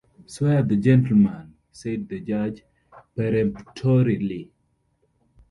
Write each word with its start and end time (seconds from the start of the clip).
‘Swear 0.25 0.63
the 0.63 0.77
gentleman,’ 0.77 1.53
said 1.71 2.09
the 2.09 2.19
judge 2.19 2.63
peremptorily. 3.15 4.49